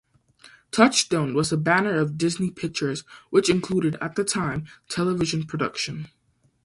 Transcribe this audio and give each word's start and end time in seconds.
Touchstone 0.71 1.35
was 1.35 1.51
a 1.51 1.57
banner 1.57 1.93
of 1.99 2.17
Disney 2.17 2.49
Pictures 2.49 3.03
which 3.29 3.51
included 3.51 3.97
at 4.01 4.15
the 4.15 4.23
time 4.23 4.65
television 4.89 5.43
production. 5.45 6.07